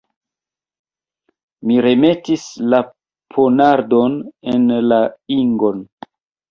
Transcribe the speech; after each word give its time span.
Mi 1.71 1.77
remetis 1.87 2.47
la 2.75 2.81
ponardon 3.37 4.21
en 4.55 4.69
la 4.93 5.03
ingon. 5.41 5.89